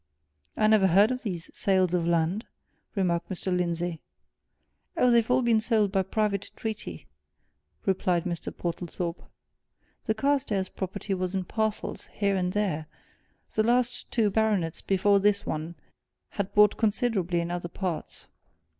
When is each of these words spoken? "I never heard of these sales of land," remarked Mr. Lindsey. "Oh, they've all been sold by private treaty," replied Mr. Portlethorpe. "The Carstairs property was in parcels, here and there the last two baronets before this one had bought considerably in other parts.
"I 0.57 0.65
never 0.65 0.87
heard 0.87 1.11
of 1.11 1.21
these 1.21 1.51
sales 1.53 1.93
of 1.93 2.07
land," 2.07 2.47
remarked 2.95 3.29
Mr. 3.29 3.55
Lindsey. 3.55 4.01
"Oh, 4.97 5.11
they've 5.11 5.29
all 5.29 5.43
been 5.43 5.61
sold 5.61 5.91
by 5.91 6.01
private 6.01 6.49
treaty," 6.55 7.05
replied 7.85 8.23
Mr. 8.23 8.51
Portlethorpe. 8.51 9.21
"The 10.05 10.15
Carstairs 10.15 10.69
property 10.69 11.13
was 11.13 11.35
in 11.35 11.43
parcels, 11.43 12.07
here 12.13 12.35
and 12.35 12.51
there 12.53 12.87
the 13.53 13.61
last 13.61 14.09
two 14.09 14.31
baronets 14.31 14.81
before 14.81 15.19
this 15.19 15.45
one 15.45 15.75
had 16.29 16.51
bought 16.55 16.77
considerably 16.77 17.39
in 17.39 17.51
other 17.51 17.69
parts. 17.69 18.25